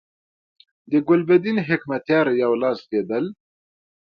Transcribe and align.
د 0.91 0.93
ګلبدین 1.07 1.57
حکمتیار 1.67 2.25
یو 2.43 2.51
لاس 2.61 2.79
کېدل. 2.89 3.25